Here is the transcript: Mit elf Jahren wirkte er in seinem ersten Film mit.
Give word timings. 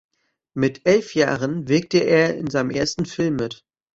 Mit 0.55 0.81
elf 0.87 1.13
Jahren 1.13 1.67
wirkte 1.67 1.99
er 1.99 2.35
in 2.35 2.49
seinem 2.49 2.71
ersten 2.71 3.05
Film 3.05 3.35
mit. 3.35 3.63